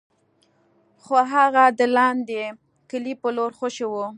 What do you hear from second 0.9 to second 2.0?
خو هغه د